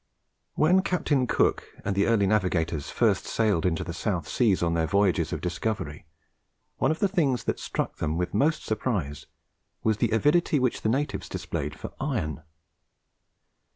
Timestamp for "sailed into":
3.27-3.83